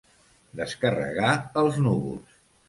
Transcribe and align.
Descarregar 0.61 1.35
els 1.63 1.79
núvols. 1.89 2.35